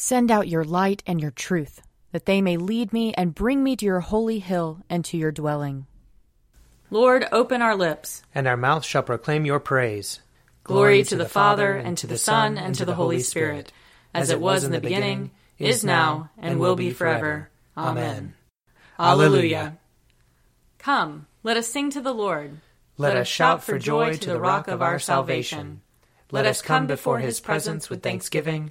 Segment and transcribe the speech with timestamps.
[0.00, 3.74] Send out your light and your truth, that they may lead me and bring me
[3.74, 5.88] to your holy hill and to your dwelling.
[6.88, 10.20] Lord, open our lips, and our mouth shall proclaim your praise.
[10.62, 13.72] Glory to the Father, and to the Son, and to the Holy Spirit,
[14.14, 17.50] as it was in the beginning, is now, and will be forever.
[17.76, 18.34] Amen.
[19.00, 19.78] Alleluia.
[20.78, 22.58] Come, let us sing to the Lord.
[22.98, 25.80] Let us shout for joy to the rock of our salvation.
[26.30, 28.70] Let us come before his presence with thanksgiving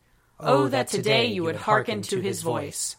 [0.43, 2.95] Oh, oh, that today you would hearken to his voice.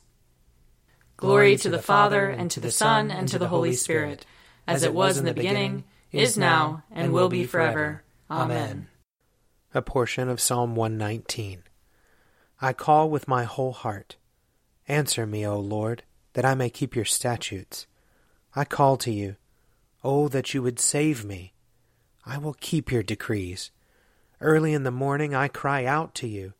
[1.16, 4.24] Glory to the Father, and to the Son, and to the Holy Spirit,
[4.64, 5.82] as it was in the beginning,
[6.12, 8.04] is now, and will be forever.
[8.30, 8.86] Amen.
[9.74, 11.64] A portion of Psalm 119.
[12.60, 14.14] I call with my whole heart.
[14.86, 16.04] Answer me, O Lord,
[16.34, 17.88] that I may keep your statutes.
[18.54, 19.34] I call to you.
[20.04, 21.54] Oh, that you would save me.
[22.24, 23.72] I will keep your decrees.
[24.40, 26.54] Early in the morning I cry out to you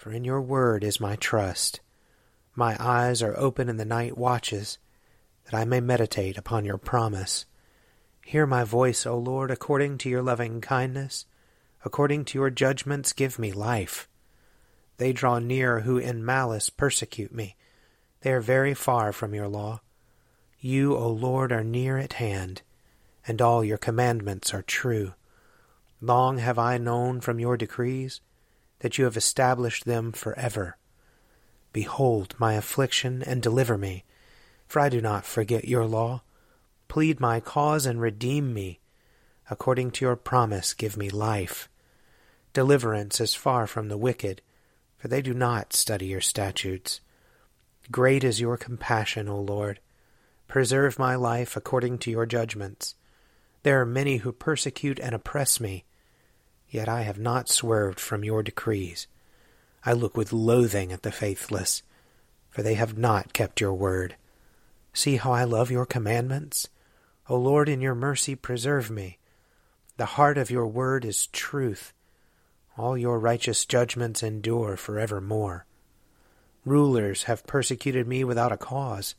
[0.00, 1.80] for in your word is my trust.
[2.54, 4.78] My eyes are open in the night watches,
[5.44, 7.44] that I may meditate upon your promise.
[8.24, 11.26] Hear my voice, O Lord, according to your loving kindness.
[11.84, 14.08] According to your judgments, give me life.
[14.96, 17.56] They draw near who in malice persecute me.
[18.22, 19.82] They are very far from your law.
[20.60, 22.62] You, O Lord, are near at hand,
[23.26, 25.12] and all your commandments are true.
[26.00, 28.22] Long have I known from your decrees
[28.80, 30.76] that you have established them for ever.
[31.72, 34.04] Behold my affliction and deliver me,
[34.66, 36.22] for I do not forget your law.
[36.88, 38.80] Plead my cause and redeem me.
[39.48, 41.68] According to your promise, give me life.
[42.52, 44.42] Deliverance is far from the wicked,
[44.98, 47.00] for they do not study your statutes.
[47.90, 49.80] Great is your compassion, O Lord.
[50.48, 52.96] Preserve my life according to your judgments.
[53.62, 55.84] There are many who persecute and oppress me
[56.70, 59.08] Yet I have not swerved from your decrees.
[59.84, 61.82] I look with loathing at the faithless,
[62.48, 64.14] for they have not kept your word.
[64.92, 66.68] See how I love your commandments.
[67.28, 69.18] O Lord, in your mercy preserve me.
[69.96, 71.92] The heart of your word is truth.
[72.78, 75.66] All your righteous judgments endure forevermore.
[76.64, 79.14] Rulers have persecuted me without a cause,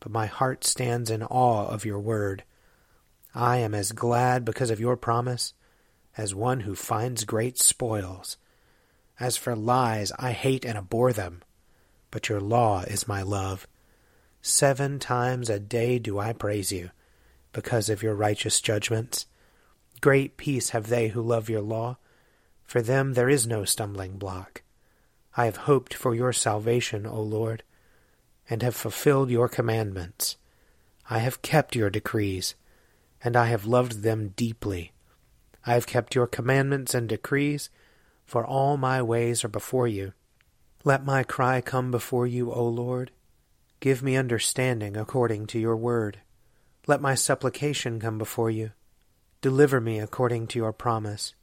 [0.00, 2.44] but my heart stands in awe of your word.
[3.34, 5.54] I am as glad because of your promise
[6.16, 8.36] as one who finds great spoils.
[9.18, 11.42] As for lies, I hate and abhor them,
[12.10, 13.66] but your law is my love.
[14.40, 16.90] Seven times a day do I praise you,
[17.52, 19.26] because of your righteous judgments.
[20.00, 21.96] Great peace have they who love your law.
[22.64, 24.62] For them there is no stumbling block.
[25.36, 27.62] I have hoped for your salvation, O Lord,
[28.50, 30.36] and have fulfilled your commandments.
[31.08, 32.54] I have kept your decrees,
[33.22, 34.91] and I have loved them deeply.
[35.64, 37.70] I have kept your commandments and decrees,
[38.24, 40.12] for all my ways are before you.
[40.84, 43.12] Let my cry come before you, O Lord.
[43.78, 46.18] Give me understanding according to your word.
[46.86, 48.72] Let my supplication come before you.
[49.40, 51.34] Deliver me according to your promise.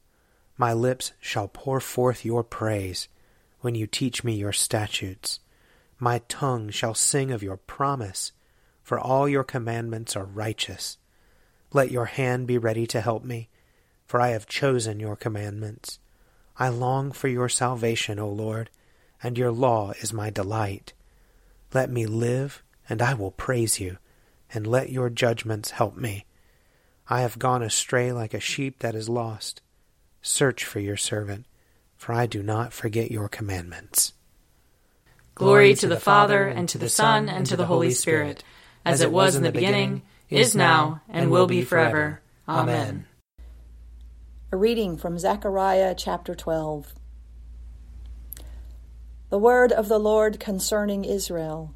[0.57, 3.07] My lips shall pour forth your praise
[3.61, 5.39] when you teach me your statutes.
[5.97, 8.33] My tongue shall sing of your promise,
[8.83, 10.97] for all your commandments are righteous.
[11.71, 13.49] Let your hand be ready to help me
[14.09, 15.99] for I have chosen your commandments.
[16.57, 18.71] I long for your salvation, O Lord,
[19.21, 20.93] and your law is my delight.
[21.75, 23.99] Let me live, and I will praise you,
[24.51, 26.25] and let your judgments help me.
[27.07, 29.61] I have gone astray like a sheep that is lost.
[30.23, 31.45] Search for your servant,
[31.95, 34.13] for I do not forget your commandments.
[35.35, 38.43] Glory to the Father, and to the Son, and to the Holy Spirit,
[38.83, 40.01] as it was in the beginning,
[40.31, 42.21] is now, and will be forever.
[42.47, 43.05] Amen.
[44.51, 46.95] A reading from Zechariah chapter 12.
[49.29, 51.75] The word of the Lord concerning Israel.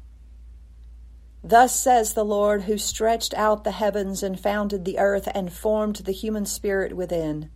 [1.44, 5.98] Thus says the Lord, who stretched out the heavens and founded the earth and formed
[5.98, 7.48] the human spirit within.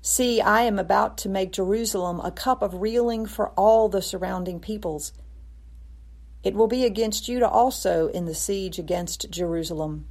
[0.00, 4.60] See, I am about to make Jerusalem a cup of reeling for all the surrounding
[4.60, 5.12] peoples.
[6.44, 10.06] It will be against Judah also in the siege against Jerusalem.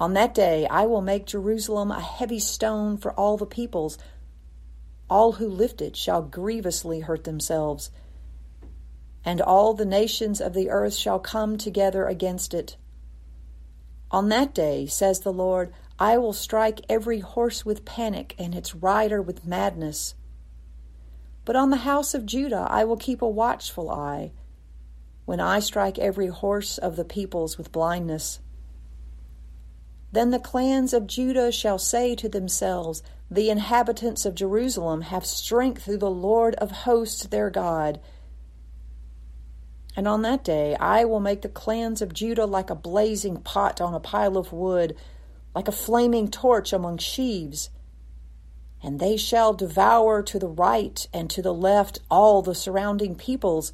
[0.00, 3.98] On that day I will make Jerusalem a heavy stone for all the peoples.
[5.10, 7.90] All who lift it shall grievously hurt themselves.
[9.24, 12.76] and all the nations of the earth shall come together against it.
[14.10, 18.74] On that day, says the Lord, I will strike every horse with panic and its
[18.74, 20.14] rider with madness.
[21.44, 24.32] But on the house of Judah I will keep a watchful eye,
[25.26, 28.40] when I strike every horse of the peoples with blindness.
[30.10, 35.82] Then the clans of Judah shall say to themselves, The inhabitants of Jerusalem have strength
[35.82, 38.00] through the Lord of hosts their God.
[39.94, 43.80] And on that day I will make the clans of Judah like a blazing pot
[43.80, 44.96] on a pile of wood,
[45.54, 47.70] like a flaming torch among sheaves.
[48.80, 53.72] And they shall devour to the right and to the left all the surrounding peoples,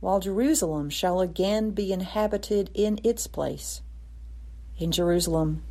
[0.00, 3.82] while Jerusalem shall again be inhabited in its place,
[4.80, 5.62] in Jerusalem.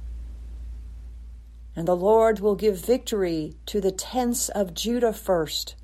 [1.75, 5.75] And the Lord will give victory to the tents of Judah first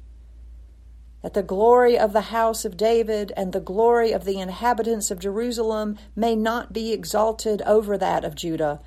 [1.25, 5.17] that the glory of the house of David and the glory of the inhabitants of
[5.17, 8.79] Jerusalem may not be exalted over that of Judah.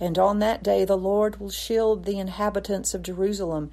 [0.00, 3.70] And on that day the Lord will shield the inhabitants of Jerusalem,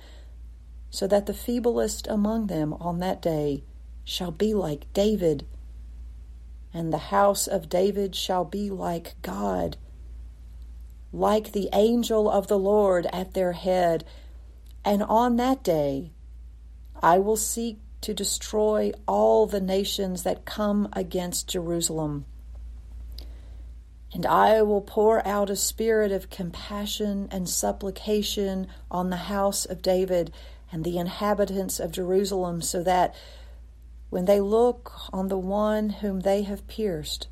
[0.92, 3.64] so that the feeblest among them on that day
[4.04, 5.48] shall be like David,
[6.74, 9.78] and the house of David shall be like God,
[11.12, 14.06] like the angel of the Lord at their head.
[14.86, 16.12] And on that day,
[17.02, 22.26] I will seek to destroy all the nations that come against Jerusalem.
[24.14, 29.82] And I will pour out a spirit of compassion and supplication on the house of
[29.82, 30.32] David
[30.72, 33.14] and the inhabitants of Jerusalem, so that
[34.10, 37.28] when they look on the one whom they have pierced,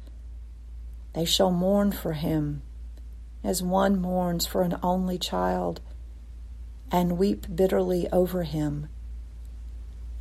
[1.13, 2.61] they shall mourn for him
[3.43, 5.79] as one mourns for an only child,
[6.91, 8.89] and weep bitterly over him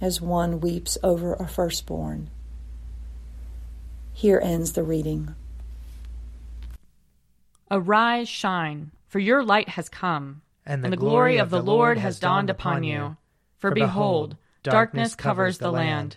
[0.01, 2.31] as one weeps over a firstborn.
[4.13, 5.35] Here ends the reading.
[7.71, 11.63] Arise, shine, for your light has come, and the, and the glory, glory of the
[11.63, 13.17] Lord has dawned upon you.
[13.59, 16.17] For behold, darkness covers the land,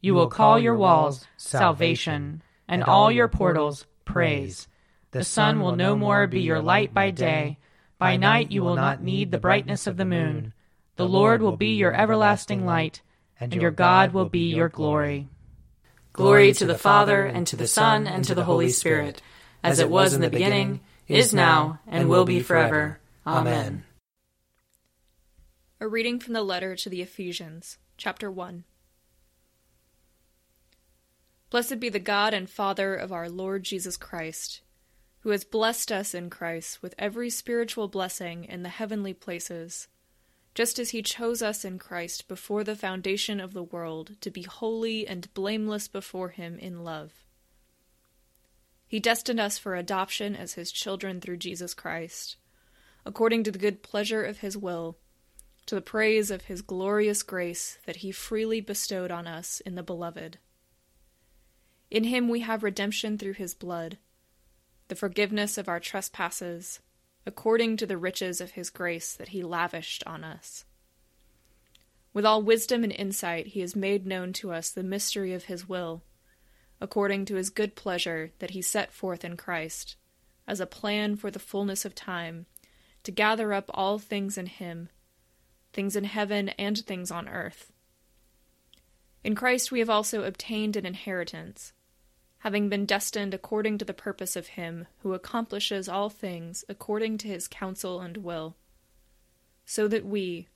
[0.00, 4.68] You will call your walls salvation, and all your portals praise.
[5.10, 7.58] The sun will no more be your light by day.
[7.98, 10.54] By night you will not need the brightness of the moon.
[10.96, 13.02] The Lord will be your everlasting light
[13.40, 15.28] and your God will be your glory.
[16.12, 19.22] Glory to the Father, and to the Son, and to the Holy Spirit,
[19.62, 23.00] as it was in the beginning, is now, and will be forever.
[23.26, 23.84] Amen.
[25.80, 28.64] A reading from the letter to the Ephesians, chapter 1.
[31.50, 34.60] Blessed be the God and Father of our Lord Jesus Christ,
[35.20, 39.88] who has blessed us in Christ with every spiritual blessing in the heavenly places
[40.54, 44.42] just as he chose us in Christ before the foundation of the world to be
[44.42, 47.24] holy and blameless before him in love.
[48.86, 52.36] He destined us for adoption as his children through Jesus Christ,
[53.06, 54.98] according to the good pleasure of his will,
[55.66, 59.82] to the praise of his glorious grace that he freely bestowed on us in the
[59.84, 60.38] Beloved.
[61.90, 63.98] In him we have redemption through his blood,
[64.88, 66.80] the forgiveness of our trespasses
[67.26, 70.64] according to the riches of his grace that he lavished on us.
[72.12, 75.68] With all wisdom and insight, he has made known to us the mystery of his
[75.68, 76.02] will,
[76.80, 79.96] according to his good pleasure that he set forth in Christ,
[80.46, 82.46] as a plan for the fullness of time,
[83.04, 84.88] to gather up all things in him,
[85.72, 87.70] things in heaven and things on earth.
[89.22, 91.72] In Christ we have also obtained an inheritance
[92.40, 97.28] having been destined according to the purpose of him who accomplishes all things according to
[97.28, 98.56] his counsel and will,
[99.66, 100.48] so that we,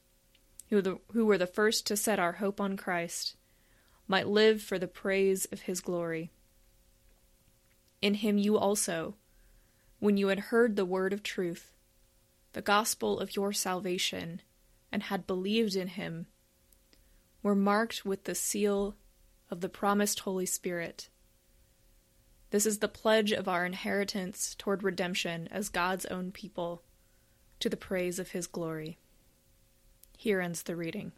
[0.71, 3.37] who, the, who were the first to set our hope on Christ,
[4.09, 6.31] might live for the praise of his glory.
[8.01, 9.15] In him you also,
[9.99, 11.71] when you had heard the word of truth,
[12.55, 14.41] the gospel of your salvation,
[14.91, 16.29] and had believed in him,
[17.43, 18.97] were marked with the seal
[19.51, 21.11] of the promised Holy Spirit
[22.55, 26.85] this is the pledge of our inheritance toward redemption as God's own people,
[27.59, 28.97] to the praise of his glory.
[30.17, 31.11] Here ends the reading.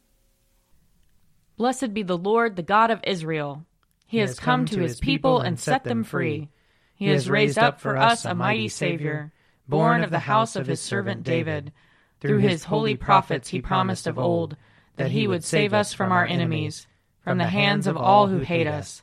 [1.58, 3.66] Blessed be the Lord, the God of Israel.
[4.06, 6.48] He has come to his people and set them free.
[6.94, 9.30] He has raised up for us a mighty Savior,
[9.68, 11.70] born of the house of his servant David.
[12.18, 14.56] Through his holy prophets he promised of old
[14.96, 16.86] that he would save us from our enemies,
[17.20, 19.02] from the hands of all who hate us.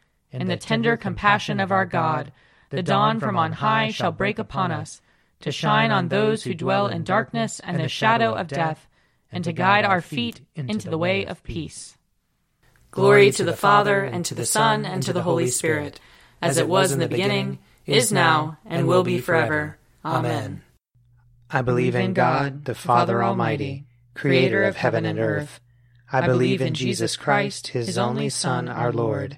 [0.31, 2.31] In the tender compassion of our God,
[2.69, 5.01] the dawn from on high shall break upon us,
[5.41, 8.87] to shine on those who dwell in darkness and the shadow of death,
[9.31, 11.97] and to guide our feet into the way of peace.
[12.91, 15.99] Glory to the Father, and to the Son, and to the Holy Spirit
[16.41, 19.77] as it was in the beginning, is now, and will be forever.
[20.03, 20.63] Amen.
[21.49, 25.59] I believe in God, the Father Almighty, creator of heaven and earth.
[26.11, 29.37] I believe in Jesus Christ, his only Son, our Lord.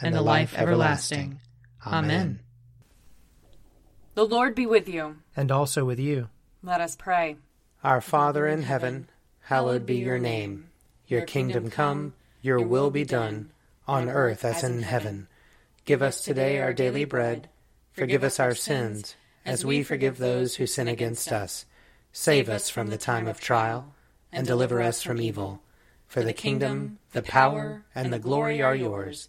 [0.00, 1.40] and the life everlasting.
[1.86, 2.40] Amen.
[4.14, 5.16] The Lord be with you.
[5.36, 6.28] And also with you.
[6.62, 7.36] Let us pray.
[7.82, 9.08] Our Father in heaven,
[9.40, 10.68] hallowed be your name.
[11.06, 13.50] Your kingdom come, your will be done,
[13.88, 15.28] on earth as in heaven.
[15.84, 17.48] Give us today our daily bread.
[17.92, 21.66] Forgive us our sins, as we forgive those who sin against us.
[22.12, 23.94] Save us from the time of trial,
[24.30, 25.62] and deliver us from evil.
[26.06, 29.28] For the kingdom, the power, and the glory are yours,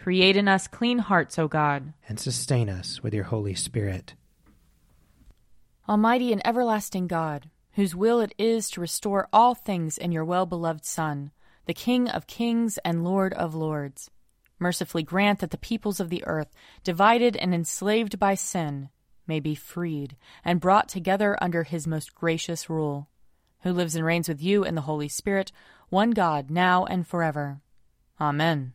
[0.00, 1.92] Create in us clean hearts, O God.
[2.08, 4.14] And sustain us with your Holy Spirit.
[5.88, 10.46] Almighty and everlasting God, whose will it is to restore all things in your well
[10.46, 11.32] beloved Son,
[11.66, 14.10] the King of kings and Lord of lords
[14.60, 16.52] mercifully grant that the peoples of the earth,
[16.84, 18.90] divided and enslaved by sin,
[19.26, 23.08] may be freed and brought together under his most gracious rule,
[23.62, 25.50] who lives and reigns with you in the Holy Spirit,
[25.88, 27.60] one God, now and forever.
[28.20, 28.74] Amen.